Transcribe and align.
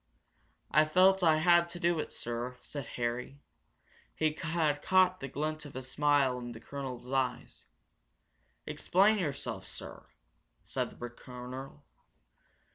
"I 0.71 0.85
felt 0.85 1.21
I 1.21 1.37
had 1.37 1.69
to 1.69 1.79
do 1.79 1.99
it, 1.99 2.11
sir," 2.11 2.57
said 2.63 2.87
Harry. 2.97 3.39
He 4.15 4.33
had 4.33 4.81
caught 4.81 5.19
the 5.19 5.27
glint 5.27 5.63
of 5.63 5.75
a 5.75 5.83
smile 5.83 6.39
in 6.39 6.53
the 6.53 6.59
colonel's 6.59 7.11
eyes. 7.11 7.65
"Explain 8.65 9.19
yourself, 9.19 9.67
sir," 9.67 10.07
said 10.65 10.99
the 10.99 11.09
colonel. 11.11 11.83